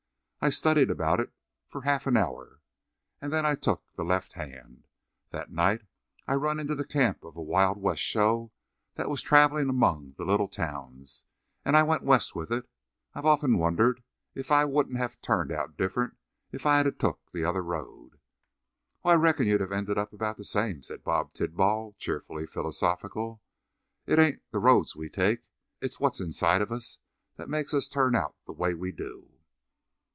[0.43, 1.31] I studied about it
[1.67, 2.61] for half an hour,
[3.21, 4.87] and then I took the left hand.
[5.29, 5.83] That night
[6.27, 8.51] I run into the camp of a Wild West show
[8.95, 11.25] that was travellin' among the little towns,
[11.63, 12.67] and I went West with it.
[13.13, 14.01] I've often wondered
[14.33, 16.17] if I wouldn't have turned out different
[16.51, 18.17] if I'd took the other road."
[19.05, 23.43] "Oh, I reckon you'd have ended up about the same," said Bob Tidball, cheerfully philosophical.
[24.07, 25.41] "It ain't the roads we take;
[25.81, 26.97] it's what's inside of us
[27.35, 29.27] that makes us turn out the way we do."